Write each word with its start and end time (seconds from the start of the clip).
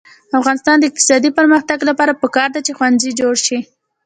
د 0.29 0.31
افغانستان 0.41 0.75
د 0.79 0.83
اقتصادي 0.89 1.29
پرمختګ 1.39 1.79
لپاره 1.89 2.19
پکار 2.23 2.49
ده 2.55 2.59
چې 2.65 2.71
ښوونځي 2.77 3.11
جوړ 3.19 3.35
شي. 3.45 3.59